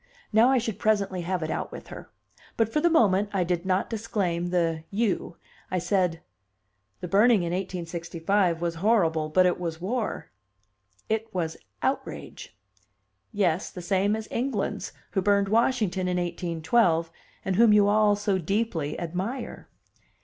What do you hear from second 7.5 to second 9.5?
1865 was horrible, but